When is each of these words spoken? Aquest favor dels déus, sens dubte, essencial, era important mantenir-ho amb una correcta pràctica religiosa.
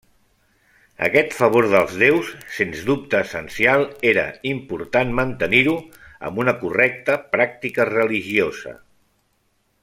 Aquest 1.07 1.33
favor 1.39 1.67
dels 1.73 1.91
déus, 2.03 2.31
sens 2.59 2.81
dubte, 2.87 3.19
essencial, 3.29 3.85
era 4.13 4.23
important 4.53 5.13
mantenir-ho 5.21 5.77
amb 6.31 6.43
una 6.45 6.57
correcta 6.65 7.19
pràctica 7.37 7.89
religiosa. 7.95 8.75